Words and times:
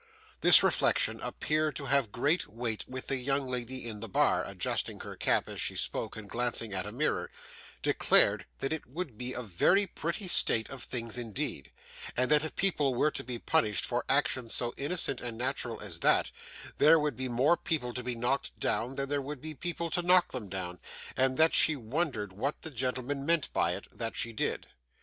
This 0.39 0.63
reflection 0.63 1.19
appeared 1.21 1.75
to 1.75 1.85
have 1.85 2.11
great 2.11 2.47
weight 2.47 2.89
with 2.89 3.05
the 3.05 3.17
young 3.17 3.47
lady 3.47 3.87
in 3.87 3.99
the 3.99 4.09
bar, 4.09 4.43
who 4.43 4.49
(adjusting 4.49 5.01
her 5.01 5.15
cap 5.15 5.47
as 5.47 5.61
she 5.61 5.75
spoke, 5.75 6.15
and 6.15 6.27
glancing 6.27 6.73
at 6.73 6.87
a 6.87 6.91
mirror) 6.91 7.29
declared 7.83 8.47
that 8.61 8.73
it 8.73 8.87
would 8.87 9.15
be 9.15 9.33
a 9.33 9.43
very 9.43 9.85
pretty 9.85 10.27
state 10.27 10.67
of 10.71 10.81
things 10.81 11.19
indeed; 11.19 11.71
and 12.17 12.31
that 12.31 12.43
if 12.43 12.55
people 12.55 12.95
were 12.95 13.11
to 13.11 13.23
be 13.23 13.37
punished 13.37 13.85
for 13.85 14.03
actions 14.09 14.55
so 14.55 14.73
innocent 14.75 15.21
and 15.21 15.37
natural 15.37 15.79
as 15.79 15.99
that, 15.99 16.31
there 16.79 16.99
would 16.99 17.15
be 17.15 17.29
more 17.29 17.55
people 17.55 17.93
to 17.93 18.01
be 18.01 18.15
knocked 18.15 18.59
down 18.59 18.95
than 18.95 19.07
there 19.07 19.21
would 19.21 19.39
be 19.39 19.53
people 19.53 19.91
to 19.91 20.01
knock 20.01 20.31
them 20.31 20.49
down, 20.49 20.79
and 21.15 21.37
that 21.37 21.53
she 21.53 21.75
wondered 21.75 22.33
what 22.33 22.59
the 22.63 22.71
gentleman 22.71 23.23
meant 23.23 23.53
by 23.53 23.75
it, 23.75 23.85
that 23.91 24.15
she 24.15 24.33
did. 24.33 24.65